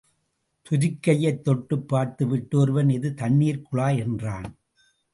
[0.65, 4.57] துதிக்கையைத் தொட்டுப் பார்த்து விட்டு ஒருவன், இது தண்ணிர்க் குழாய் என்றான்.